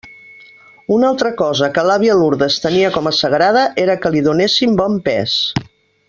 Una 0.95 1.09
altra 1.11 1.31
cosa 1.41 1.67
que 1.75 1.83
l'àvia 1.89 2.15
Lourdes 2.21 2.57
tenia 2.65 2.91
com 2.97 3.09
a 3.13 3.15
sagrada 3.19 3.67
era 3.87 3.99
que 4.07 4.13
li 4.17 4.23
donessin 4.33 4.73
bon 4.85 4.97
pes. 5.11 5.37